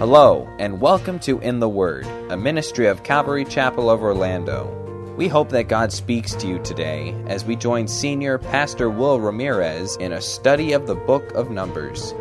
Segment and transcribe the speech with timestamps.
[0.00, 5.14] Hello, and welcome to In the Word, a ministry of Calvary Chapel of Orlando.
[5.18, 9.96] We hope that God speaks to you today as we join Senior Pastor Will Ramirez
[9.96, 12.12] in a study of the book of Numbers.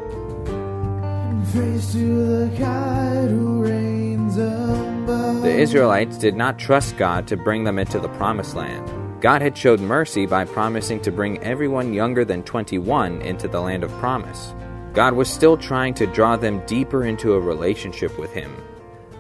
[5.42, 9.22] The Israelites did not trust God to bring them into the promised land.
[9.22, 13.86] God had showed mercy by promising to bring everyone younger than 21 into the land
[13.86, 14.54] of promise.
[15.00, 18.54] God was still trying to draw them deeper into a relationship with Him,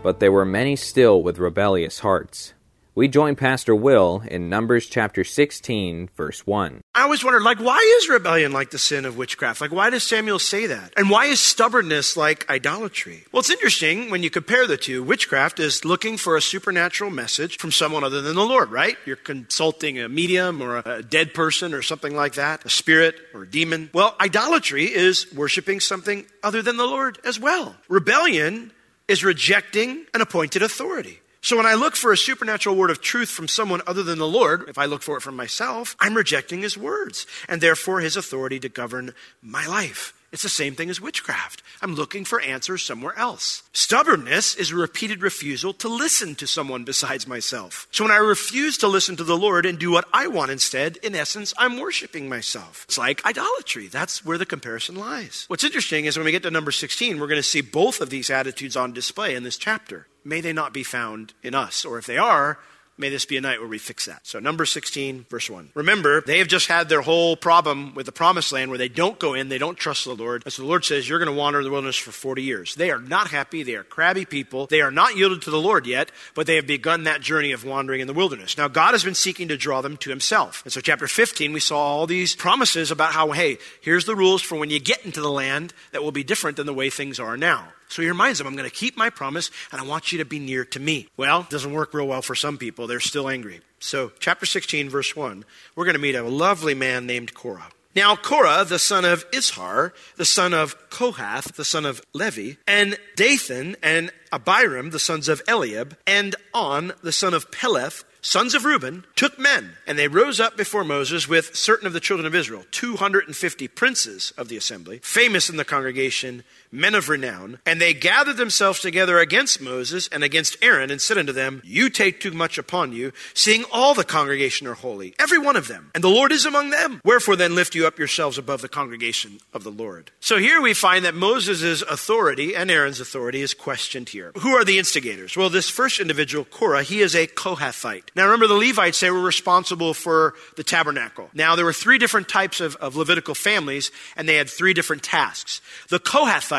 [0.03, 2.53] but there were many still with rebellious hearts.
[2.99, 6.81] We join Pastor Will in Numbers chapter 16, verse 1.
[6.93, 9.61] I always wondered, like, why is rebellion like the sin of witchcraft?
[9.61, 10.91] Like, why does Samuel say that?
[10.97, 13.23] And why is stubbornness like idolatry?
[13.31, 15.01] Well, it's interesting when you compare the two.
[15.01, 18.97] Witchcraft is looking for a supernatural message from someone other than the Lord, right?
[19.05, 23.43] You're consulting a medium or a dead person or something like that, a spirit or
[23.43, 23.91] a demon.
[23.93, 27.77] Well, idolatry is worshiping something other than the Lord as well.
[27.87, 28.73] Rebellion
[29.07, 31.21] is rejecting an appointed authority.
[31.41, 34.27] So when I look for a supernatural word of truth from someone other than the
[34.27, 38.17] Lord, if I look for it from myself, I'm rejecting his words and therefore his
[38.17, 40.13] authority to govern my life.
[40.31, 41.63] It's the same thing as witchcraft.
[41.81, 43.63] I'm looking for answers somewhere else.
[43.73, 47.87] Stubbornness is a repeated refusal to listen to someone besides myself.
[47.91, 50.97] So when I refuse to listen to the Lord and do what I want instead,
[50.97, 52.85] in essence, I'm worshiping myself.
[52.87, 53.87] It's like idolatry.
[53.87, 55.45] That's where the comparison lies.
[55.47, 58.09] What's interesting is when we get to number 16, we're going to see both of
[58.09, 60.07] these attitudes on display in this chapter.
[60.23, 62.59] May they not be found in us, or if they are,
[62.99, 64.27] May this be a night where we fix that.
[64.27, 65.71] So, number 16, verse 1.
[65.73, 69.17] Remember, they have just had their whole problem with the promised land where they don't
[69.17, 70.43] go in, they don't trust the Lord.
[70.45, 72.75] As the Lord says, You're going to wander in the wilderness for 40 years.
[72.75, 73.63] They are not happy.
[73.63, 74.67] They are crabby people.
[74.67, 77.63] They are not yielded to the Lord yet, but they have begun that journey of
[77.63, 78.57] wandering in the wilderness.
[78.57, 80.61] Now, God has been seeking to draw them to Himself.
[80.65, 84.41] And so, chapter 15, we saw all these promises about how, hey, here's the rules
[84.41, 87.17] for when you get into the land that will be different than the way things
[87.17, 87.69] are now.
[87.89, 90.25] So he reminds them, I'm going to keep my promise and I want you to
[90.25, 91.07] be near to me.
[91.17, 92.87] Well, it doesn't work real well for some people.
[92.87, 93.61] They're still angry.
[93.79, 95.43] So, chapter 16, verse 1,
[95.75, 97.69] we're going to meet a lovely man named Korah.
[97.95, 102.97] Now, Korah, the son of Izhar, the son of Kohath, the son of Levi, and
[103.15, 108.63] Dathan and Abiram, the sons of Eliab, and On, the son of Peleth, sons of
[108.63, 112.35] Reuben, took men, and they rose up before Moses with certain of the children of
[112.35, 117.59] Israel, 250 princes of the assembly, famous in the congregation, men of renown.
[117.65, 121.89] And they gathered themselves together against Moses and against Aaron, and said unto them, You
[121.89, 125.91] take too much upon you, seeing all the congregation are holy, every one of them,
[125.95, 127.01] and the Lord is among them.
[127.03, 130.11] Wherefore then lift you up yourselves above the congregation of the Lord.
[130.19, 134.31] So here we find that Moses' authority and Aaron's authority is questioned here.
[134.39, 135.35] Who are the instigators?
[135.35, 138.09] Well, this first individual, Korah, he is a Kohathite.
[138.15, 141.29] Now remember, the Levites, they were responsible for the tabernacle.
[141.33, 145.03] Now there were three different types of, of Levitical families, and they had three different
[145.03, 145.61] tasks.
[145.89, 145.99] The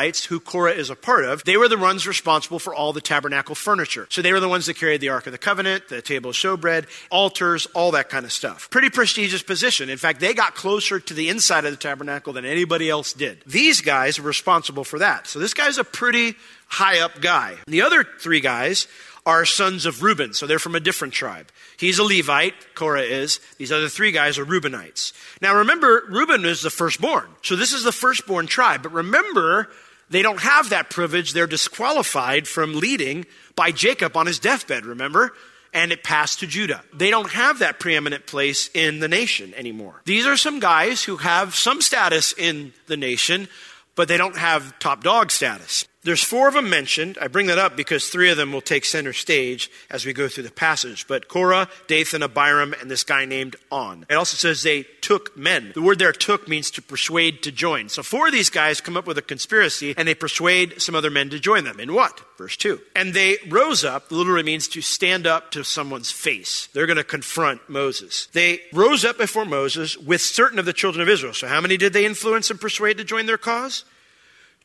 [0.01, 3.01] Kohathites, who Korah is a part of, they were the ones responsible for all the
[3.01, 4.07] tabernacle furniture.
[4.09, 6.35] So they were the ones that carried the Ark of the Covenant, the table of
[6.35, 8.69] showbread, altars, all that kind of stuff.
[8.69, 9.89] Pretty prestigious position.
[9.89, 13.43] In fact, they got closer to the inside of the tabernacle than anybody else did.
[13.45, 15.27] These guys were responsible for that.
[15.27, 16.35] So this guy's a pretty
[16.67, 17.55] high up guy.
[17.67, 18.87] The other three guys
[19.25, 21.51] are sons of Reuben, so they're from a different tribe.
[21.77, 23.39] He's a Levite, Korah is.
[23.57, 25.13] These other three guys are Reubenites.
[25.41, 27.27] Now remember, Reuben is the firstborn.
[27.43, 28.81] So this is the firstborn tribe.
[28.81, 29.69] But remember,
[30.11, 31.33] they don't have that privilege.
[31.33, 35.33] They're disqualified from leading by Jacob on his deathbed, remember?
[35.73, 36.83] And it passed to Judah.
[36.93, 40.01] They don't have that preeminent place in the nation anymore.
[40.05, 43.47] These are some guys who have some status in the nation,
[43.95, 45.87] but they don't have top dog status.
[46.03, 47.17] There's four of them mentioned.
[47.21, 50.27] I bring that up because three of them will take center stage as we go
[50.27, 51.07] through the passage.
[51.07, 54.05] But Korah, Dathan, Abiram, and this guy named On.
[54.09, 55.71] It also says they took men.
[55.75, 57.89] The word there took means to persuade to join.
[57.89, 61.11] So four of these guys come up with a conspiracy and they persuade some other
[61.11, 61.79] men to join them.
[61.79, 62.21] In what?
[62.37, 62.81] Verse 2.
[62.95, 66.67] And they rose up, literally means to stand up to someone's face.
[66.73, 68.27] They're going to confront Moses.
[68.33, 71.33] They rose up before Moses with certain of the children of Israel.
[71.33, 73.85] So how many did they influence and persuade to join their cause?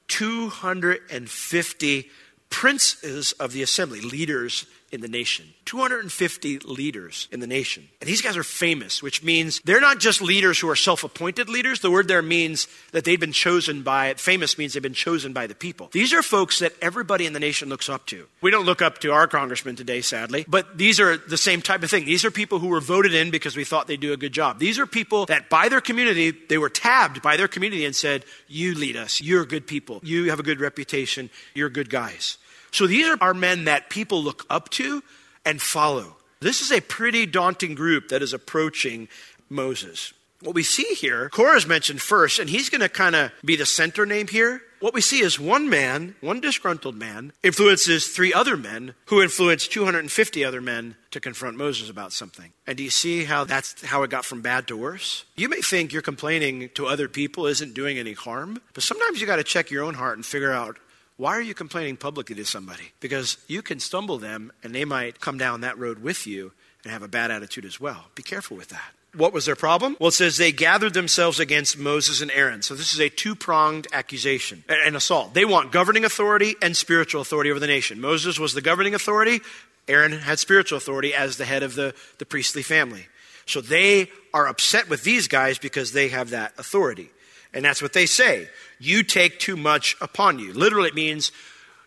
[0.08, 2.10] 250
[2.50, 4.66] princes of the assembly, leaders
[4.96, 5.44] in the nation.
[5.66, 7.86] 250 leaders in the nation.
[8.00, 11.50] And these guys are famous, which means they're not just leaders who are self appointed
[11.50, 11.80] leaders.
[11.80, 15.46] The word there means that they've been chosen by, famous means they've been chosen by
[15.46, 15.90] the people.
[15.92, 18.26] These are folks that everybody in the nation looks up to.
[18.40, 21.82] We don't look up to our congressman today, sadly, but these are the same type
[21.82, 22.06] of thing.
[22.06, 24.58] These are people who were voted in because we thought they'd do a good job.
[24.58, 28.24] These are people that by their community, they were tabbed by their community and said,
[28.48, 29.20] You lead us.
[29.20, 30.00] You're good people.
[30.02, 31.28] You have a good reputation.
[31.54, 32.38] You're good guys.
[32.76, 35.02] So these are our men that people look up to
[35.46, 36.18] and follow.
[36.40, 39.08] This is a pretty daunting group that is approaching
[39.48, 40.12] Moses.
[40.42, 43.56] What we see here, Korah is mentioned first, and he's going to kind of be
[43.56, 44.60] the center name here.
[44.80, 49.66] what we see is one man, one disgruntled man, influences three other men who influence
[49.66, 52.52] 250 other men to confront Moses about something.
[52.66, 55.24] And do you see how that's how it got from bad to worse?
[55.34, 59.26] You may think your complaining to other people isn't doing any harm, but sometimes you
[59.26, 60.76] got to check your own heart and figure out
[61.16, 62.92] why are you complaining publicly to somebody?
[63.00, 66.52] Because you can stumble them and they might come down that road with you
[66.84, 68.06] and have a bad attitude as well.
[68.14, 68.92] Be careful with that.
[69.14, 69.96] What was their problem?
[69.98, 72.60] Well, it says they gathered themselves against Moses and Aaron.
[72.60, 75.32] So this is a two pronged accusation and assault.
[75.32, 77.98] They want governing authority and spiritual authority over the nation.
[77.98, 79.40] Moses was the governing authority,
[79.88, 83.06] Aaron had spiritual authority as the head of the, the priestly family.
[83.46, 87.10] So they are upset with these guys because they have that authority.
[87.52, 88.48] And that's what they say.
[88.78, 90.52] You take too much upon you.
[90.52, 91.32] Literally, it means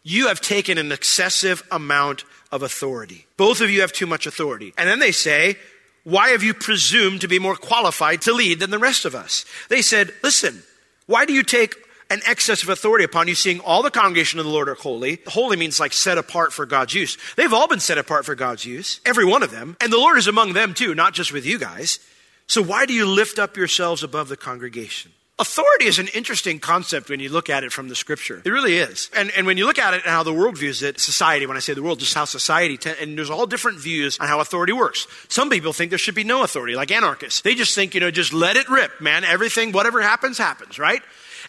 [0.03, 3.27] you have taken an excessive amount of authority.
[3.37, 4.73] Both of you have too much authority.
[4.77, 5.57] And then they say,
[6.03, 9.45] why have you presumed to be more qualified to lead than the rest of us?
[9.69, 10.63] They said, Listen,
[11.05, 11.75] why do you take
[12.09, 15.19] an excess of authority upon you, seeing all the congregation of the Lord are holy.
[15.27, 17.17] Holy means like set apart for God's use.
[17.35, 19.77] They've all been set apart for God's use, every one of them.
[19.79, 21.99] And the Lord is among them too, not just with you guys.
[22.47, 25.11] So why do you lift up yourselves above the congregation?
[25.39, 28.41] Authority is an interesting concept when you look at it from the scripture.
[28.43, 29.09] It really is.
[29.15, 31.55] And, and when you look at it and how the world views it, society, when
[31.55, 34.73] I say the world, just how society, and there's all different views on how authority
[34.73, 35.07] works.
[35.29, 37.39] Some people think there should be no authority, like anarchists.
[37.39, 39.23] They just think, you know, just let it rip, man.
[39.23, 41.01] Everything, whatever happens, happens, right?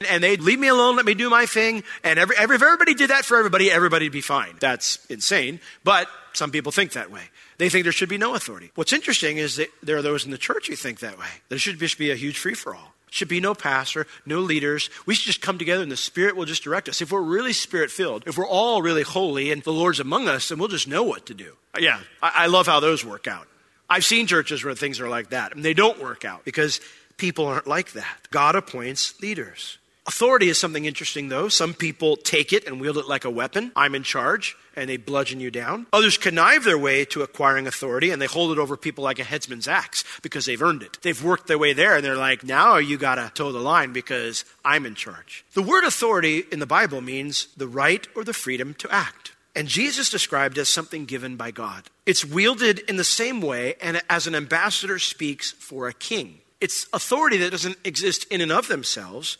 [0.08, 1.82] And they'd leave me alone, let me do my thing.
[2.04, 4.54] And every, every, if everybody did that for everybody, everybody'd be fine.
[4.60, 5.58] That's insane.
[5.82, 7.22] But some people think that way.
[7.58, 8.70] They think there should be no authority.
[8.76, 11.26] What's interesting is that there are those in the church who think that way.
[11.48, 14.88] There should just be a huge free for all should be no pastor, no leaders.
[15.04, 17.02] We should just come together and the Spirit will just direct us.
[17.02, 20.48] If we're really Spirit filled, if we're all really holy and the Lord's among us,
[20.48, 21.56] then we'll just know what to do.
[21.78, 23.46] Yeah, I, I love how those work out.
[23.88, 26.80] I've seen churches where things are like that, and they don't work out because
[27.16, 28.18] people aren't like that.
[28.30, 29.78] God appoints leaders.
[30.06, 31.48] Authority is something interesting, though.
[31.48, 33.72] Some people take it and wield it like a weapon.
[33.76, 35.86] I'm in charge, and they bludgeon you down.
[35.92, 39.24] Others connive their way to acquiring authority, and they hold it over people like a
[39.24, 40.98] headsman's axe because they've earned it.
[41.02, 43.92] They've worked their way there, and they're like, now you got to toe the line
[43.92, 45.44] because I'm in charge.
[45.52, 49.32] The word authority in the Bible means the right or the freedom to act.
[49.54, 51.84] And Jesus described as something given by God.
[52.06, 56.40] It's wielded in the same way and as an ambassador speaks for a king.
[56.60, 59.38] It's authority that doesn't exist in and of themselves,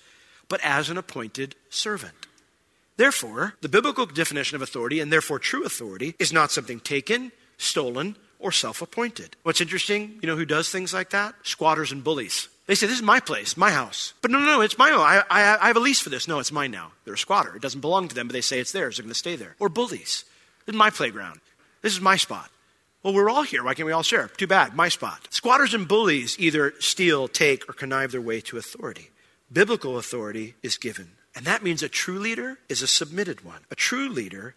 [0.49, 2.20] but as an appointed servant.
[3.01, 8.15] Therefore, the biblical definition of authority, and therefore true authority, is not something taken, stolen,
[8.39, 9.37] or self appointed.
[9.43, 11.35] What's interesting, you know who does things like that?
[11.43, 12.51] Squatters and bullies.
[12.67, 14.13] They say, This is my place, my house.
[14.21, 15.01] But no, no, no, it's my own.
[15.01, 16.29] I, I, I have a lease for this.
[16.29, 16.93] No, it's mine now.
[17.07, 17.57] They're a squatter.
[17.57, 18.99] It doesn't belong to them, but they say it's theirs.
[18.99, 19.57] They're going to stay there.
[19.59, 20.27] Or bullies.
[20.67, 21.41] This is my playground.
[21.81, 22.51] This is my spot.
[23.03, 23.65] Well, we're all here.
[23.65, 24.29] Why can't we all share?
[24.29, 24.77] Too bad.
[24.77, 25.27] My spot.
[25.31, 29.09] Squatters and bullies either steal, take, or connive their way to authority
[29.53, 31.11] biblical authority is given.
[31.41, 33.63] And that means a true leader is a submitted one.
[33.71, 34.55] A true leader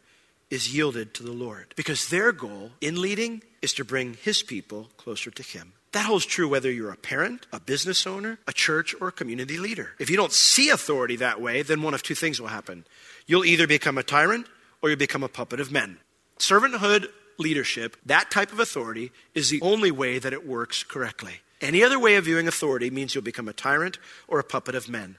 [0.49, 4.89] is yielded to the Lord because their goal in leading is to bring his people
[4.97, 5.71] closer to him.
[5.93, 9.57] That holds true whether you're a parent, a business owner, a church, or a community
[9.57, 9.91] leader.
[9.97, 12.83] If you don't see authority that way, then one of two things will happen.
[13.27, 14.47] You'll either become a tyrant
[14.81, 15.99] or you'll become a puppet of men.
[16.37, 17.07] Servanthood
[17.37, 21.39] leadership, that type of authority, is the only way that it works correctly.
[21.61, 24.89] Any other way of viewing authority means you'll become a tyrant or a puppet of
[24.89, 25.15] men,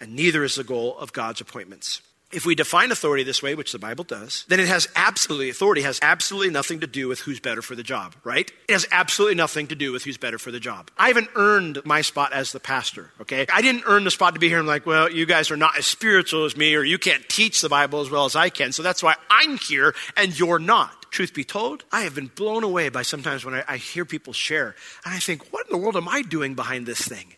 [0.00, 2.00] and neither is the goal of God's appointments.
[2.32, 5.82] If we define authority this way, which the Bible does, then it has absolutely, authority
[5.82, 8.50] has absolutely nothing to do with who's better for the job, right?
[8.68, 10.90] It has absolutely nothing to do with who's better for the job.
[10.98, 13.46] I haven't earned my spot as the pastor, okay?
[13.52, 15.78] I didn't earn the spot to be here I'm like, well, you guys are not
[15.78, 18.72] as spiritual as me, or you can't teach the Bible as well as I can,
[18.72, 21.12] so that's why I'm here and you're not.
[21.12, 24.32] Truth be told, I have been blown away by sometimes when I, I hear people
[24.32, 24.74] share,
[25.04, 27.35] and I think, what in the world am I doing behind this thing?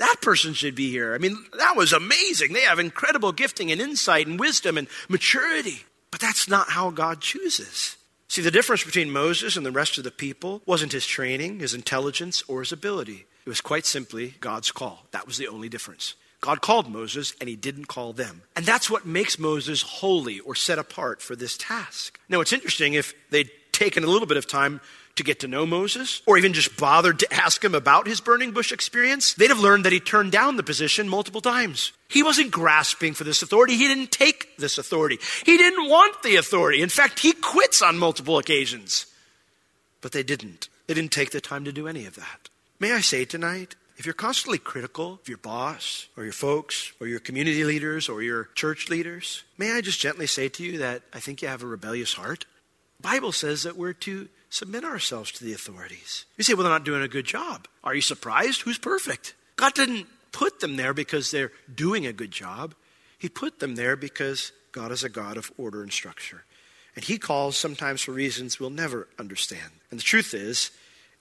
[0.00, 1.14] That person should be here.
[1.14, 2.54] I mean, that was amazing.
[2.54, 5.84] They have incredible gifting and insight and wisdom and maturity.
[6.10, 7.96] But that's not how God chooses.
[8.26, 11.74] See, the difference between Moses and the rest of the people wasn't his training, his
[11.74, 13.26] intelligence, or his ability.
[13.44, 15.04] It was quite simply God's call.
[15.10, 16.14] That was the only difference.
[16.40, 18.40] God called Moses and he didn't call them.
[18.56, 22.18] And that's what makes Moses holy or set apart for this task.
[22.26, 24.80] Now, it's interesting if they'd taken a little bit of time
[25.20, 28.52] to get to know Moses or even just bothered to ask him about his burning
[28.52, 31.92] bush experience, they'd have learned that he turned down the position multiple times.
[32.08, 33.76] He wasn't grasping for this authority.
[33.76, 35.18] He didn't take this authority.
[35.44, 36.82] He didn't want the authority.
[36.82, 39.06] In fact, he quits on multiple occasions.
[40.00, 40.68] But they didn't.
[40.86, 42.48] They didn't take the time to do any of that.
[42.80, 47.06] May I say tonight, if you're constantly critical of your boss or your folks or
[47.06, 51.02] your community leaders or your church leaders, may I just gently say to you that
[51.12, 52.46] I think you have a rebellious heart?
[52.96, 56.26] The Bible says that we're to submit ourselves to the authorities.
[56.36, 57.66] You say, well, they're not doing a good job.
[57.82, 58.62] Are you surprised?
[58.62, 59.34] Who's perfect?
[59.56, 62.74] God didn't put them there because they're doing a good job.
[63.18, 66.44] He put them there because God is a God of order and structure.
[66.96, 69.70] And He calls sometimes for reasons we'll never understand.
[69.90, 70.70] And the truth is,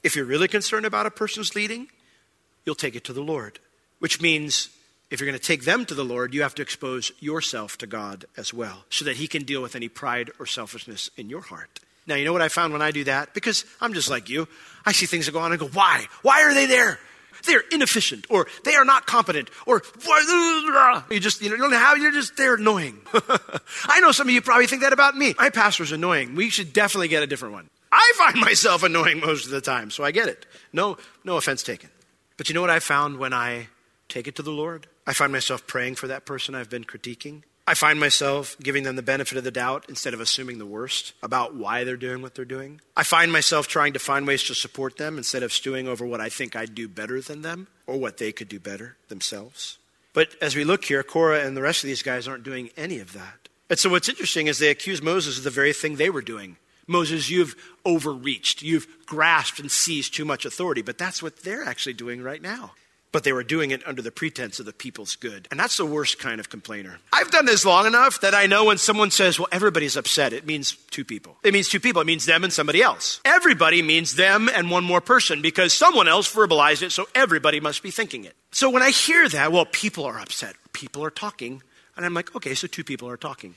[0.02, 1.88] if you're really concerned about a person's leading,
[2.66, 3.60] you'll take it to the Lord,
[4.00, 4.70] which means
[5.12, 7.88] if you're going to take them to the Lord, you have to expose yourself to
[7.88, 11.42] God as well, so that He can deal with any pride or selfishness in your
[11.42, 11.80] heart.
[12.10, 13.36] Now, you know what I found when I do that?
[13.36, 14.48] Because I'm just like you.
[14.84, 16.08] I see things that go on and go, why?
[16.24, 17.00] Why are they there?
[17.46, 19.82] They're inefficient, or they are not competent, or
[21.10, 23.00] you just you, know, don't know how you're just they're annoying.
[23.86, 25.36] I know some of you probably think that about me.
[25.38, 26.36] My pastor's annoying.
[26.36, 27.70] We should definitely get a different one.
[27.94, 30.48] I find myself annoying most of the time, so I get it.
[30.74, 31.90] No, no offense taken.
[32.36, 33.68] But you know what I found when I
[34.10, 34.88] take it to the Lord?
[35.08, 37.44] I find myself praying for that person I've been critiquing.
[37.70, 41.14] I find myself giving them the benefit of the doubt instead of assuming the worst
[41.22, 42.82] about why they're doing what they're doing.
[42.98, 46.20] I find myself trying to find ways to support them instead of stewing over what
[46.20, 49.78] I think I'd do better than them or what they could do better themselves.
[50.14, 52.98] But as we look here, Korah and the rest of these guys aren't doing any
[52.98, 53.50] of that.
[53.70, 56.58] And so what's interesting is they accuse Moses of the very thing they were doing.
[56.88, 58.64] Moses, you've overreached.
[58.64, 60.82] You've grasped and seized too much authority.
[60.82, 62.72] But that's what they're actually doing right now
[63.12, 65.48] but they were doing it under the pretense of the people's good.
[65.52, 67.00] And that's the worst kind of complainer.
[67.12, 70.46] I've done this long enough that I know when someone says, well, everybody's upset, it
[70.46, 71.38] means two people.
[71.44, 72.02] It means two people.
[72.02, 73.22] It means them and somebody else.
[73.26, 77.84] Everybody means them and one more person because someone else verbalized it, so everybody must
[77.84, 78.36] be thinking it.
[78.52, 81.62] So when I hear that, well, people are upset, people are talking,
[81.96, 83.56] and I'm like, okay, so two people are talking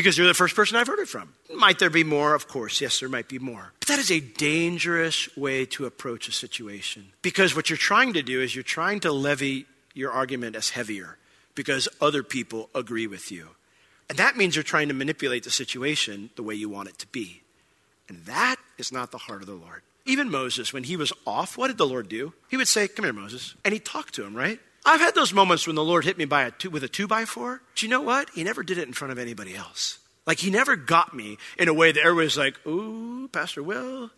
[0.00, 1.34] because you're the first person I've heard it from.
[1.54, 2.34] Might there be more?
[2.34, 3.74] Of course, yes, there might be more.
[3.80, 8.22] But that is a dangerous way to approach a situation because what you're trying to
[8.22, 11.18] do is you're trying to levy your argument as heavier
[11.54, 13.48] because other people agree with you.
[14.08, 17.06] And that means you're trying to manipulate the situation the way you want it to
[17.08, 17.42] be.
[18.08, 19.82] And that is not the heart of the Lord.
[20.06, 22.32] Even Moses, when he was off, what did the Lord do?
[22.48, 23.54] He would say, Come here, Moses.
[23.66, 24.58] And he talked to him, right?
[24.84, 27.06] I've had those moments when the Lord hit me by a two, with a two
[27.06, 27.60] by four.
[27.74, 28.30] Do you know what?
[28.30, 29.98] He never did it in front of anybody else.
[30.26, 34.10] Like he never got me in a way that everybody's like, ooh, Pastor Will.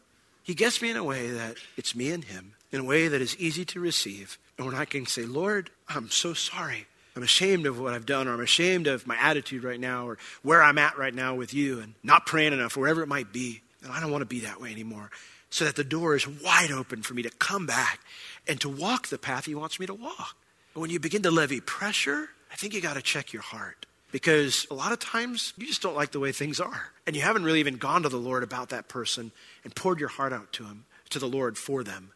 [0.43, 3.23] He gets me in a way that it's me and him, in a way that
[3.23, 4.39] is easy to receive.
[4.59, 6.87] And when I can say, Lord, I'm so sorry.
[7.15, 10.19] I'm ashamed of what I've done, or I'm ashamed of my attitude right now, or
[10.43, 13.61] where I'm at right now with you, and not praying enough, wherever it might be.
[13.83, 15.11] And I don't want to be that way anymore.
[15.51, 18.01] So that the door is wide open for me to come back
[18.49, 20.37] and to walk the path he wants me to walk.
[20.75, 23.87] But when you begin to levy pressure, I think you got to check your heart.
[24.11, 26.91] Because a lot of times you just don't like the way things are.
[27.07, 29.33] And you haven't really even gone to the Lord about that person
[29.65, 32.13] and poured your heart out to him, to the Lord for them.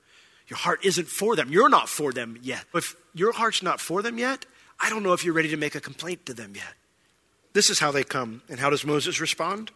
[0.49, 1.51] Your heart isn't for them.
[1.51, 2.65] You're not for them yet.
[2.75, 4.45] If your heart's not for them yet,
[4.79, 6.75] I don't know if you're ready to make a complaint to them yet.
[7.55, 8.43] This is how they come.
[8.51, 9.71] And how does Moses respond?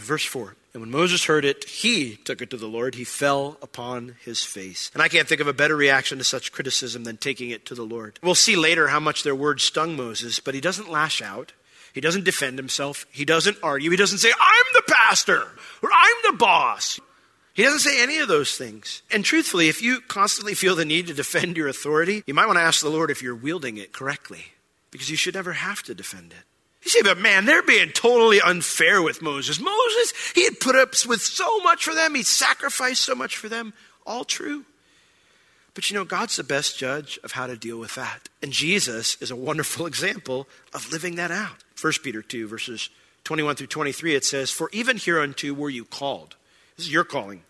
[0.00, 2.94] Verse 4 And when Moses heard it, he took it to the Lord.
[2.94, 4.90] He fell upon his face.
[4.94, 7.74] And I can't think of a better reaction to such criticism than taking it to
[7.74, 8.18] the Lord.
[8.22, 11.52] We'll see later how much their words stung Moses, but he doesn't lash out.
[11.92, 13.06] He doesn't defend himself.
[13.10, 13.90] He doesn't argue.
[13.90, 15.42] He doesn't say, I'm the pastor
[15.82, 17.00] or I'm the boss.
[17.54, 19.00] He doesn't say any of those things.
[19.10, 22.58] And truthfully, if you constantly feel the need to defend your authority, you might want
[22.58, 24.44] to ask the Lord if you're wielding it correctly,
[24.90, 26.44] because you should never have to defend it.
[26.86, 29.58] You say, but man, they're being totally unfair with Moses.
[29.58, 33.48] Moses, he had put up with so much for them, he sacrificed so much for
[33.48, 33.74] them.
[34.06, 34.64] All true.
[35.74, 38.28] But you know, God's the best judge of how to deal with that.
[38.40, 41.56] And Jesus is a wonderful example of living that out.
[41.82, 42.88] 1 Peter 2, verses
[43.24, 46.36] 21 through 23, it says, For even hereunto were you called.
[46.76, 47.42] This is your calling.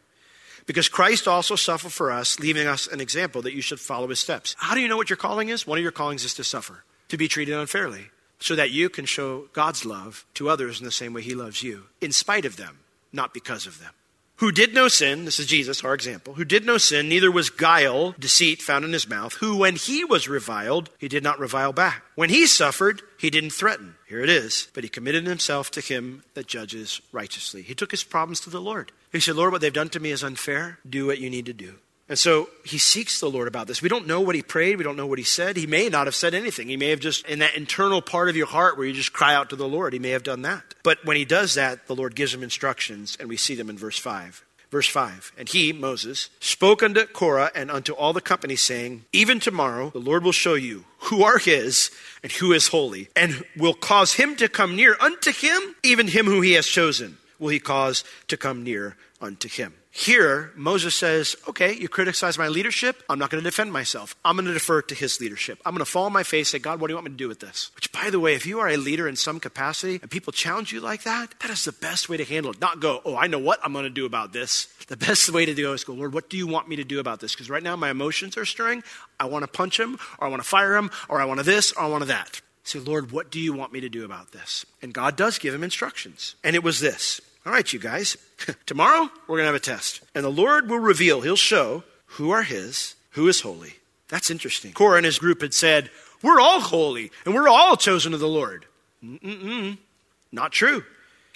[0.64, 4.18] Because Christ also suffered for us, leaving us an example that you should follow his
[4.18, 4.56] steps.
[4.58, 5.66] How do you know what your calling is?
[5.66, 8.06] One of your callings is to suffer, to be treated unfairly
[8.38, 11.62] so that you can show God's love to others in the same way He loves
[11.62, 12.80] you, in spite of them,
[13.12, 13.92] not because of them.
[14.40, 17.48] Who did no sin, this is Jesus, our example, who did no sin, neither was
[17.48, 21.72] guile, deceit found in his mouth, who, when he was reviled, he did not revile
[21.72, 22.02] back.
[22.16, 23.94] When he suffered, he didn't threaten.
[24.06, 24.68] Here it is.
[24.74, 27.62] But he committed himself to him that judges righteously.
[27.62, 28.92] He took his problems to the Lord.
[29.10, 30.80] He said, Lord, what they've done to me is unfair.
[30.88, 31.76] Do what you need to do.
[32.08, 33.82] And so he seeks the Lord about this.
[33.82, 34.76] We don't know what he prayed.
[34.76, 35.56] We don't know what he said.
[35.56, 36.68] He may not have said anything.
[36.68, 39.34] He may have just, in that internal part of your heart where you just cry
[39.34, 40.74] out to the Lord, he may have done that.
[40.84, 43.76] But when he does that, the Lord gives him instructions, and we see them in
[43.76, 44.44] verse 5.
[44.70, 49.40] Verse 5 And he, Moses, spoke unto Korah and unto all the company, saying, Even
[49.40, 51.90] tomorrow the Lord will show you who are his
[52.22, 56.26] and who is holy, and will cause him to come near unto him, even him
[56.26, 59.74] who he has chosen, will he cause to come near unto him.
[59.98, 63.02] Here, Moses says, Okay, you criticize my leadership.
[63.08, 64.14] I'm not going to defend myself.
[64.26, 65.58] I'm going to defer to his leadership.
[65.64, 67.12] I'm going to fall on my face and say, God, what do you want me
[67.12, 67.70] to do with this?
[67.74, 70.70] Which, by the way, if you are a leader in some capacity and people challenge
[70.70, 72.60] you like that, that is the best way to handle it.
[72.60, 74.66] Not go, Oh, I know what I'm going to do about this.
[74.88, 77.00] The best way to do is go, Lord, what do you want me to do
[77.00, 77.32] about this?
[77.32, 78.82] Because right now my emotions are stirring.
[79.18, 81.46] I want to punch him, or I want to fire him, or I want to
[81.46, 82.42] this, or I want to that.
[82.64, 84.66] Say, Lord, what do you want me to do about this?
[84.82, 86.36] And God does give him instructions.
[86.44, 88.16] And it was this All right, you guys,
[88.66, 90.00] tomorrow we're going to have a test.
[90.16, 93.74] And the Lord will reveal, he'll show who are his, who is holy.
[94.08, 94.72] That's interesting.
[94.72, 95.88] Korah and his group had said,
[96.22, 98.66] We're all holy and we're all chosen of the Lord.
[99.02, 99.78] Mm-mm,
[100.32, 100.82] not true.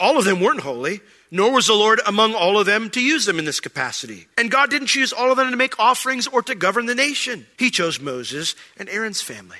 [0.00, 1.00] All of them weren't holy,
[1.30, 4.26] nor was the Lord among all of them to use them in this capacity.
[4.36, 7.46] And God didn't choose all of them to make offerings or to govern the nation.
[7.56, 9.58] He chose Moses and Aaron's family.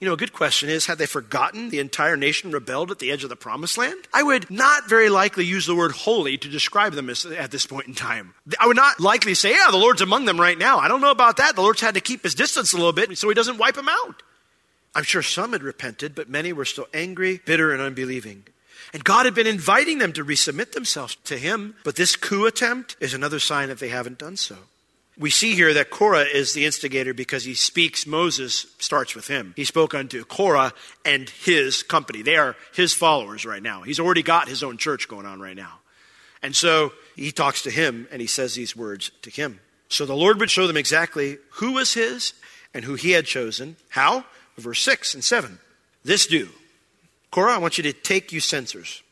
[0.00, 3.10] You know, a good question is had they forgotten the entire nation rebelled at the
[3.10, 4.06] edge of the promised land?
[4.14, 7.66] I would not very likely use the word holy to describe them as, at this
[7.66, 8.34] point in time.
[8.60, 10.78] I would not likely say, yeah, the Lord's among them right now.
[10.78, 11.56] I don't know about that.
[11.56, 13.88] The Lord's had to keep his distance a little bit so he doesn't wipe them
[13.88, 14.22] out.
[14.94, 18.44] I'm sure some had repented, but many were still angry, bitter, and unbelieving.
[18.92, 22.96] And God had been inviting them to resubmit themselves to Him, but this coup attempt
[23.00, 24.56] is another sign that they haven't done so.
[25.18, 29.52] We see here that Korah is the instigator because he speaks, Moses starts with him.
[29.56, 30.72] He spoke unto Korah
[31.04, 32.22] and his company.
[32.22, 33.82] They are his followers right now.
[33.82, 35.80] He's already got his own church going on right now.
[36.40, 39.58] And so he talks to him and he says these words to him.
[39.88, 42.32] So the Lord would show them exactly who was his
[42.72, 43.76] and who he had chosen.
[43.88, 44.24] How?
[44.56, 45.58] Verse 6 and 7.
[46.04, 46.48] This do
[47.32, 49.02] Korah, I want you to take you censers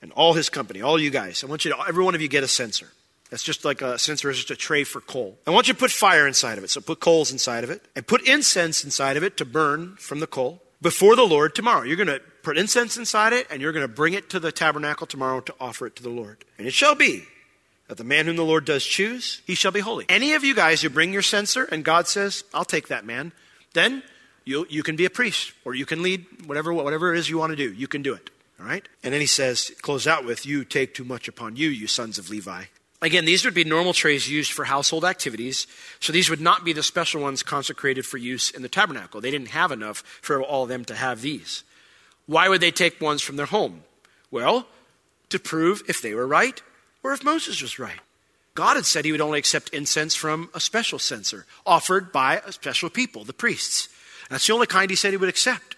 [0.00, 1.44] and all his company, all you guys.
[1.44, 2.88] I want you to, every one of you get a censer.
[3.30, 5.38] That's just like a censer is just a tray for coal.
[5.46, 6.70] I want you to put fire inside of it.
[6.70, 10.20] So put coals inside of it and put incense inside of it to burn from
[10.20, 11.82] the coal before the Lord tomorrow.
[11.82, 14.52] You're going to put incense inside it and you're going to bring it to the
[14.52, 16.44] tabernacle tomorrow to offer it to the Lord.
[16.58, 17.24] And it shall be
[17.88, 20.06] that the man whom the Lord does choose, he shall be holy.
[20.08, 23.32] Any of you guys who bring your censer and God says, I'll take that man,
[23.74, 24.02] then
[24.44, 27.38] you, you can be a priest or you can lead whatever, whatever it is you
[27.38, 27.72] want to do.
[27.72, 28.30] You can do it.
[28.58, 28.86] All right?
[29.02, 32.18] And then he says, close out with, You take too much upon you, you sons
[32.18, 32.64] of Levi.
[33.02, 35.66] Again, these would be normal trays used for household activities,
[36.00, 39.20] so these would not be the special ones consecrated for use in the tabernacle.
[39.20, 41.62] They didn't have enough for all of them to have these.
[42.24, 43.82] Why would they take ones from their home?
[44.30, 44.66] Well,
[45.28, 46.60] to prove if they were right
[47.02, 48.00] or if Moses was right.
[48.54, 52.52] God had said he would only accept incense from a special censer, offered by a
[52.52, 53.90] special people, the priests.
[54.30, 55.76] That's the only kind he said he would accept.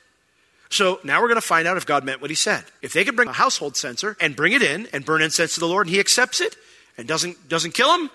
[0.71, 2.65] So now we're going to find out if God meant what he said.
[2.81, 5.61] If they can bring a household censer and bring it in and burn incense to
[5.61, 6.57] the Lord and he accepts it
[6.99, 8.11] and doesn't, doesn't kill them,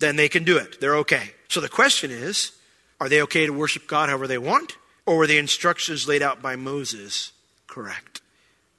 [0.00, 0.80] then they can do it.
[0.80, 1.30] They're okay.
[1.48, 2.52] So the question is
[3.00, 4.76] are they okay to worship God however they want?
[5.04, 7.32] Or were the instructions laid out by Moses
[7.68, 8.22] correct?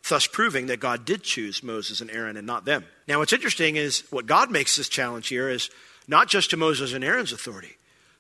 [0.10, 2.86] Thus proving that God did choose Moses and Aaron and not them.
[3.08, 5.70] Now, what's interesting is what God makes this challenge here is
[6.08, 7.78] not just to Moses and Aaron's authority,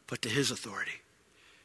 [0.07, 0.91] but to his authority.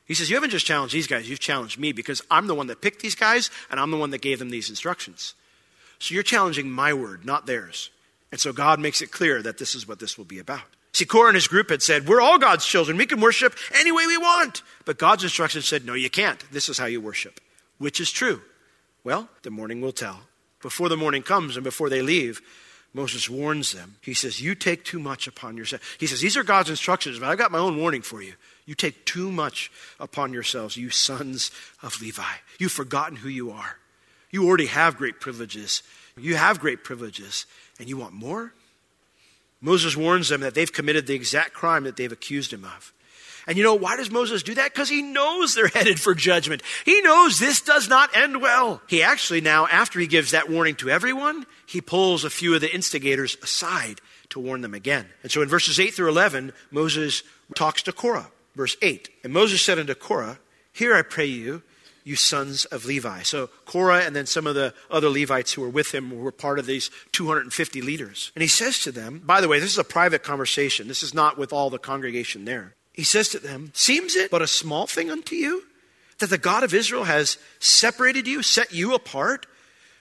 [0.06, 2.68] He says, You haven't just challenged these guys, you've challenged me because I'm the one
[2.68, 5.34] that picked these guys and I'm the one that gave them these instructions.
[5.98, 7.90] So you're challenging my word, not theirs.
[8.32, 10.64] And so God makes it clear that this is what this will be about.
[10.94, 12.96] See, Korah and his group had said, We're all God's children.
[12.96, 14.62] We can worship any way we want.
[14.84, 16.42] But God's instructions said, No, you can't.
[16.50, 17.40] This is how you worship.
[17.78, 18.42] Which is true?
[19.04, 20.20] Well, the morning will tell.
[20.60, 22.40] Before the morning comes and before they leave,
[22.94, 23.96] Moses warns them.
[24.02, 25.96] He says, You take too much upon yourself.
[25.98, 28.34] He says, These are God's instructions, but I've got my own warning for you.
[28.66, 31.50] You take too much upon yourselves, you sons
[31.82, 32.22] of Levi.
[32.58, 33.78] You've forgotten who you are.
[34.30, 35.82] You already have great privileges.
[36.16, 37.46] You have great privileges,
[37.78, 38.52] and you want more?
[39.60, 42.92] Moses warns them that they've committed the exact crime that they've accused him of.
[43.46, 44.72] And you know, why does Moses do that?
[44.72, 46.62] Because he knows they're headed for judgment.
[46.84, 48.82] He knows this does not end well.
[48.88, 52.60] He actually now, after he gives that warning to everyone, he pulls a few of
[52.60, 55.06] the instigators aside to warn them again.
[55.22, 57.22] And so in verses 8 through 11, Moses
[57.54, 58.30] talks to Korah.
[58.54, 60.38] Verse 8 And Moses said unto Korah,
[60.72, 61.62] Hear I pray you,
[62.04, 63.22] you sons of Levi.
[63.22, 66.58] So Korah and then some of the other Levites who were with him were part
[66.58, 68.32] of these 250 leaders.
[68.34, 70.88] And he says to them, by the way, this is a private conversation.
[70.88, 72.74] This is not with all the congregation there.
[72.92, 75.64] He says to them, Seems it but a small thing unto you
[76.18, 79.46] that the God of Israel has separated you, set you apart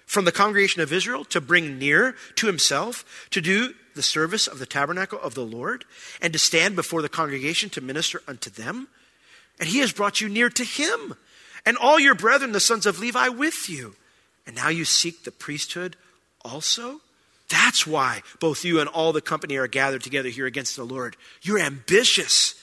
[0.06, 4.60] from the congregation of Israel to bring near to himself, to do the service of
[4.60, 5.86] the tabernacle of the Lord,
[6.22, 8.88] and to stand before the congregation to minister unto them?
[9.60, 11.16] And he has brought you near to him,
[11.66, 13.96] and all your brethren, the sons of Levi, with you.
[14.46, 15.96] And now you seek the priesthood
[16.44, 17.02] also?
[17.50, 21.18] That's why both you and all the company are gathered together here against the Lord.
[21.42, 22.56] You're ambitious.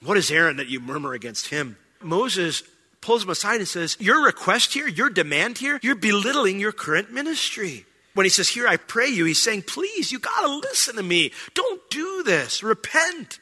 [0.00, 1.76] What is Aaron that you murmur against him?
[2.00, 2.62] Moses
[3.00, 7.12] pulls him aside and says, Your request here, your demand here, you're belittling your current
[7.12, 7.84] ministry.
[8.14, 11.02] When he says, Here I pray you, he's saying, Please, you got to listen to
[11.02, 11.32] me.
[11.54, 12.62] Don't do this.
[12.62, 13.40] Repent.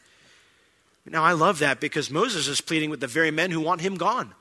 [1.06, 3.96] Now, I love that because Moses is pleading with the very men who want him
[3.96, 4.32] gone.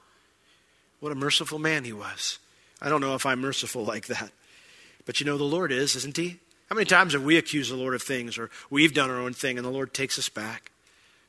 [1.04, 2.40] What a merciful man he was.
[2.82, 4.32] I don't know if I'm merciful like that.
[5.06, 6.40] But you know, the Lord is, isn't he?
[6.70, 9.34] How many times have we accused the Lord of things or we've done our own
[9.34, 10.72] thing and the Lord takes us back?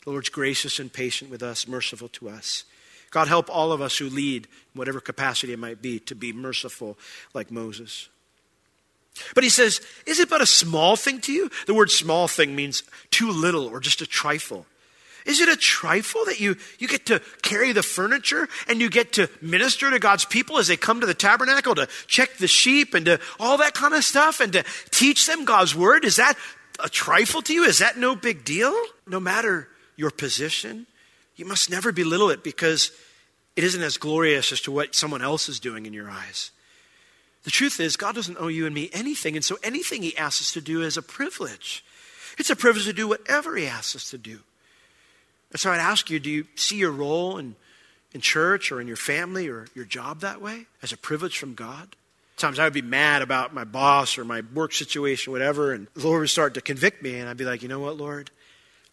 [0.04, 2.62] The Lord's gracious and patient with us, merciful to us.
[3.10, 6.96] God help all of us who lead, whatever capacity it might be, to be merciful
[7.34, 8.08] like Moses.
[9.34, 11.50] But he says, Is it but a small thing to you?
[11.66, 14.66] The word small thing means too little or just a trifle.
[15.24, 19.14] Is it a trifle that you, you get to carry the furniture and you get
[19.14, 22.92] to minister to God's people as they come to the tabernacle to check the sheep
[22.92, 26.04] and to all that kind of stuff and to teach them God's word?
[26.04, 26.34] Is that
[26.78, 27.64] a trifle to you?
[27.64, 28.74] Is that no big deal?
[29.06, 30.86] No matter your position,
[31.36, 32.92] you must never belittle it because
[33.56, 36.50] it isn't as glorious as to what someone else is doing in your eyes.
[37.44, 40.42] The truth is, God doesn't owe you and me anything, and so anything He asks
[40.42, 41.84] us to do is a privilege.
[42.38, 44.40] It's a privilege to do whatever He asks us to do.
[45.54, 47.54] And so I'd ask you do you see your role in,
[48.12, 51.54] in church or in your family or your job that way as a privilege from
[51.54, 51.94] God?
[52.36, 56.08] Sometimes I would be mad about my boss or my work situation, whatever, and the
[56.08, 58.32] Lord would start to convict me, and I'd be like, you know what, Lord?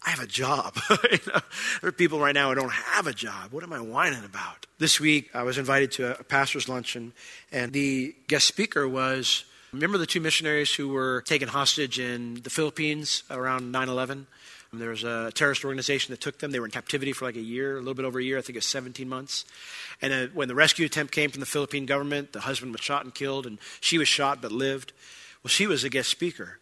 [0.06, 0.78] I have a job.
[0.90, 1.40] you know,
[1.80, 3.50] there are people right now who don't have a job.
[3.50, 4.66] What am I whining about?
[4.78, 7.12] This week, I was invited to a pastor's luncheon,
[7.50, 12.50] and the guest speaker was remember the two missionaries who were taken hostage in the
[12.50, 14.28] Philippines around 9 11?
[14.74, 16.50] There was a terrorist organization that took them.
[16.50, 18.40] They were in captivity for like a year, a little bit over a year, I
[18.40, 19.44] think it was 17 months.
[20.00, 23.04] And uh, when the rescue attempt came from the Philippine government, the husband was shot
[23.04, 24.94] and killed, and she was shot but lived.
[25.42, 26.58] Well, she was a guest speaker.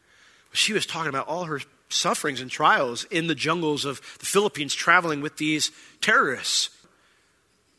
[0.52, 4.74] She was talking about all her sufferings and trials in the jungles of the Philippines
[4.74, 5.70] traveling with these
[6.00, 6.70] terrorists.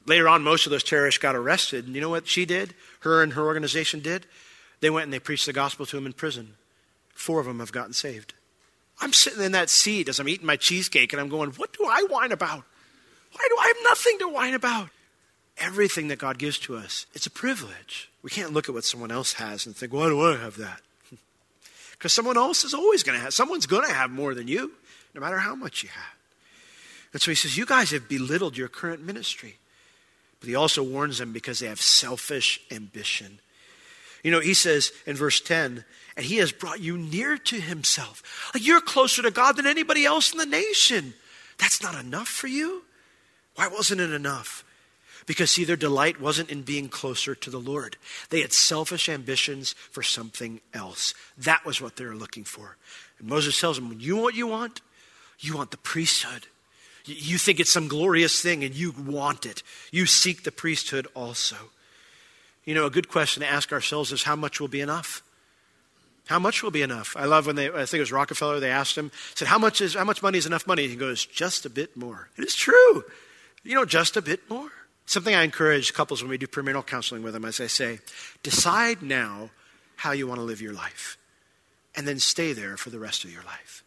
[0.05, 1.87] Later on, most of those terrorists got arrested.
[1.87, 2.73] And you know what she did?
[3.01, 4.27] Her and her organization did?
[4.79, 6.55] They went and they preached the gospel to them in prison.
[7.13, 8.33] Four of them have gotten saved.
[9.01, 11.85] I'm sitting in that seat as I'm eating my cheesecake and I'm going, what do
[11.85, 12.63] I whine about?
[13.33, 14.89] Why do I have nothing to whine about?
[15.57, 18.09] Everything that God gives to us, it's a privilege.
[18.21, 20.81] We can't look at what someone else has and think, why do I have that?
[21.91, 24.71] Because someone else is always going to have, someone's going to have more than you,
[25.13, 26.15] no matter how much you have.
[27.13, 29.57] And so he says, You guys have belittled your current ministry.
[30.39, 33.39] But he also warns them because they have selfish ambition.
[34.23, 35.83] You know, he says in verse 10,
[36.15, 38.51] and he has brought you near to himself.
[38.53, 41.13] Like you're closer to God than anybody else in the nation.
[41.57, 42.83] That's not enough for you?
[43.55, 44.63] Why wasn't it enough?
[45.27, 47.95] Because, see, their delight wasn't in being closer to the Lord.
[48.29, 51.13] They had selfish ambitions for something else.
[51.37, 52.77] That was what they were looking for.
[53.19, 54.81] And Moses tells them, you want what you want?
[55.39, 56.47] You want the priesthood.
[57.05, 59.63] You think it's some glorious thing and you want it.
[59.91, 61.55] You seek the priesthood also.
[62.65, 65.23] You know, a good question to ask ourselves is how much will be enough?
[66.27, 67.15] How much will be enough?
[67.17, 69.81] I love when they, I think it was Rockefeller, they asked him, said, how much,
[69.81, 70.87] is, how much money is enough money?
[70.87, 72.29] He goes, just a bit more.
[72.37, 73.03] It is true.
[73.63, 74.69] You know, just a bit more.
[75.05, 77.99] Something I encourage couples when we do premarital counseling with them, as I say,
[78.43, 79.49] decide now
[79.97, 81.17] how you want to live your life,
[81.95, 83.83] and then stay there for the rest of your life.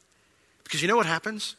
[0.65, 1.57] Because you know what happens?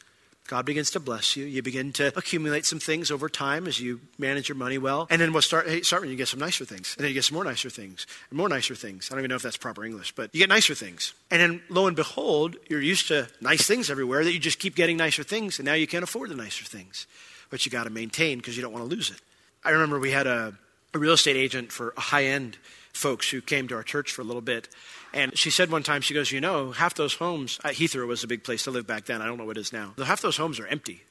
[0.47, 1.45] God begins to bless you.
[1.45, 5.07] You begin to accumulate some things over time as you manage your money well.
[5.09, 6.93] And then we'll start, hey, start when you get some nicer things.
[6.95, 9.09] And then you get some more nicer things, and more nicer things.
[9.09, 11.15] I don't even know if that's proper English, but you get nicer things.
[11.31, 14.75] And then lo and behold, you're used to nice things everywhere that you just keep
[14.75, 17.07] getting nicer things, and now you can't afford the nicer things.
[17.49, 19.21] But you got to maintain because you don't want to lose it.
[19.63, 20.53] I remember we had a,
[20.93, 22.57] a real estate agent for high end
[22.93, 24.69] folks who came to our church for a little bit.
[25.15, 28.23] And she said one time, she goes, You know, half those homes, uh, Heathrow was
[28.23, 29.21] a big place to live back then.
[29.21, 29.93] I don't know what it is now.
[29.97, 31.01] Half those homes are empty.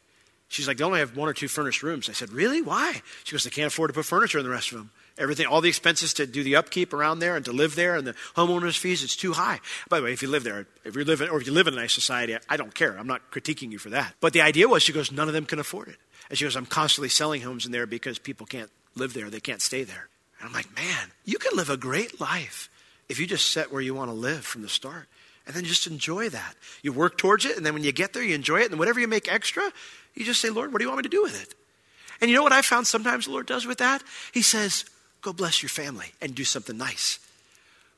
[0.49, 2.11] She's like, They only have one or two furnished rooms.
[2.11, 2.61] I said, Really?
[2.61, 3.01] Why?
[3.25, 4.91] She goes, They can't afford to put furniture in the rest of them.
[5.17, 8.07] Everything, all the expenses to do the upkeep around there and to live there and
[8.07, 9.61] the homeowners' fees, it's too high.
[9.89, 11.67] By the way, if you live there, if you live in, or if you live
[11.67, 12.99] in a nice society, I don't care.
[12.99, 14.15] I'm not critiquing you for that.
[14.21, 15.97] But the idea was, she goes, None of them can afford it.
[16.29, 19.31] And she goes, I'm constantly selling homes in there because people can't live there.
[19.31, 20.09] They can't stay there.
[20.41, 22.69] And I'm like, man, you can live a great life
[23.09, 25.09] if you just set where you want to live from the start
[25.47, 26.55] and then just enjoy that.
[26.83, 29.01] You work towards it, and then when you get there, you enjoy it, and whatever
[29.01, 29.63] you make extra,
[30.15, 31.55] you just say, Lord, what do you want me to do with it?
[32.21, 34.03] And you know what I found sometimes the Lord does with that?
[34.33, 34.85] He says,
[35.21, 37.19] go bless your family and do something nice.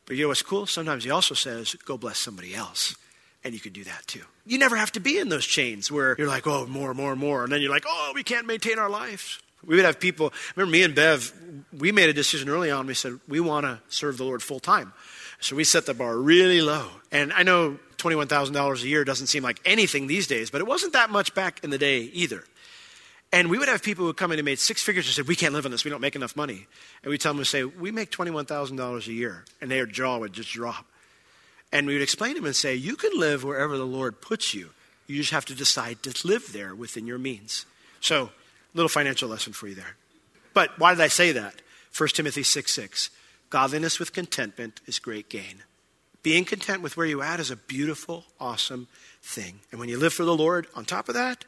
[0.07, 0.66] But you know what's cool?
[0.66, 2.97] Sometimes He also says, go bless somebody else.
[3.45, 4.23] And you can do that too.
[4.45, 7.45] You never have to be in those chains where you're like, oh, more, more, more.
[7.45, 9.38] And then you're like, oh, we can't maintain our lives.
[9.66, 11.33] We would have people, remember me and Bev,
[11.76, 12.87] we made a decision early on.
[12.87, 14.92] We said, we want to serve the Lord full time.
[15.40, 16.88] So we set the bar really low.
[17.12, 20.92] And I know $21,000 a year doesn't seem like anything these days, but it wasn't
[20.94, 22.44] that much back in the day either.
[23.33, 25.35] And we would have people who come in and made six figures and said, We
[25.35, 25.85] can't live on this.
[25.85, 26.66] We don't make enough money.
[27.02, 29.44] And we tell them to say, We make $21,000 a year.
[29.61, 30.87] And their jaw would just drop.
[31.72, 34.55] And we would explain to them and say, You can live wherever the Lord puts
[34.55, 34.70] you.
[35.07, 37.66] You just have to decide to live there within your means.
[38.00, 38.31] So,
[38.77, 39.97] little financial lesson for you there.
[40.55, 41.62] But why did I say that?
[41.97, 43.11] 1 Timothy 6 6.
[43.51, 45.62] Godliness with contentment is great gain.
[46.23, 48.89] Being content with where you're at is a beautiful, awesome
[49.23, 49.61] thing.
[49.71, 51.45] And when you live for the Lord, on top of that,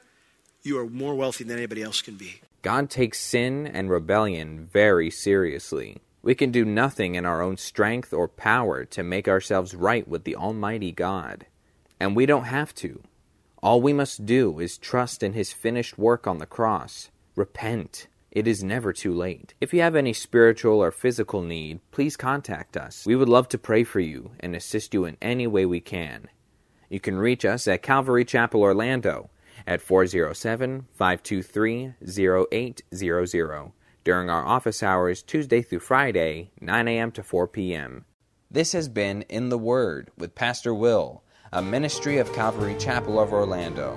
[0.62, 2.40] you are more wealthy than anybody else can be.
[2.62, 5.98] God takes sin and rebellion very seriously.
[6.22, 10.24] We can do nothing in our own strength or power to make ourselves right with
[10.24, 11.46] the Almighty God.
[11.98, 13.02] And we don't have to.
[13.62, 17.10] All we must do is trust in His finished work on the cross.
[17.38, 18.08] Repent.
[18.32, 19.54] It is never too late.
[19.60, 23.06] If you have any spiritual or physical need, please contact us.
[23.06, 26.26] We would love to pray for you and assist you in any way we can.
[26.90, 29.30] You can reach us at Calvary Chapel Orlando
[29.68, 31.94] at 407 523
[32.50, 33.72] 0800
[34.02, 37.12] during our office hours Tuesday through Friday, 9 a.m.
[37.12, 38.04] to 4 p.m.
[38.50, 41.22] This has been In the Word with Pastor Will,
[41.52, 43.96] a ministry of Calvary Chapel of Orlando.